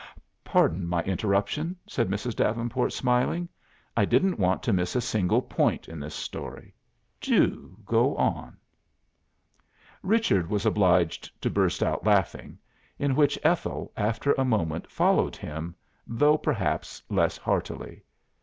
[0.43, 2.35] "Pardon my interruption," said Mrs.
[2.35, 3.47] Davenport, smiling.
[3.95, 6.73] "I didn't want to miss a single point in this story
[7.21, 8.57] do go on!"
[10.01, 12.57] Richard was obliged to burst out laughing,
[12.97, 15.75] in which Ethel, after a moment, followed him,
[16.07, 18.01] though perhaps less heartily.